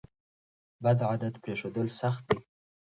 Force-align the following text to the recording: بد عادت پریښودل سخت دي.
بد 0.83 0.99
عادت 1.09 1.33
پریښودل 1.43 1.87
سخت 2.01 2.23
دي. 2.29 2.37